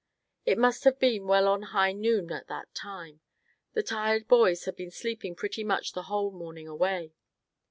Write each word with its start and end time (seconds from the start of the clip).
It 0.47 0.57
must 0.57 0.83
have 0.85 0.97
been 0.97 1.27
well 1.27 1.47
on 1.47 1.59
to 1.59 1.65
high 1.67 1.91
noon 1.91 2.31
at 2.31 2.47
the 2.47 2.65
time. 2.73 3.19
The 3.73 3.83
tired 3.83 4.27
boys 4.27 4.65
had 4.65 4.75
been 4.75 4.89
sleeping 4.89 5.35
pretty 5.35 5.63
much 5.63 5.93
the 5.93 6.01
whole 6.09 6.31
morning 6.31 6.67
away. 6.67 7.13